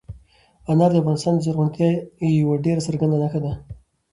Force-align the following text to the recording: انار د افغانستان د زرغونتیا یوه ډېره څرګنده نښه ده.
انار 0.71 0.91
د 0.93 0.97
افغانستان 1.01 1.33
د 1.35 1.41
زرغونتیا 1.45 1.87
یوه 2.41 2.55
ډېره 2.65 2.81
څرګنده 2.87 3.17
نښه 3.21 3.39
ده. 3.45 3.53